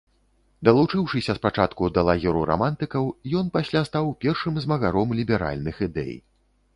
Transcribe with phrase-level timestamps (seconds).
[0.67, 3.03] Далучыўшыся спачатку да лагеру рамантыкаў,
[3.41, 6.13] ён пасля стаў першым змагаром ліберальных ідэй.